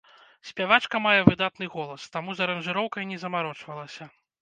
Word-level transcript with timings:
Спявачка 0.51 1.01
мае 1.07 1.19
выдатны 1.29 1.69
голас, 1.75 2.09
таму 2.17 2.29
з 2.41 2.47
аранжыроўкай 2.49 3.11
не 3.15 3.23
замарочвалася. 3.29 4.15